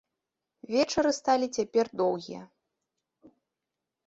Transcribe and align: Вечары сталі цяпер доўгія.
Вечары 0.75 1.11
сталі 1.19 1.47
цяпер 1.57 1.85
доўгія. 2.01 2.41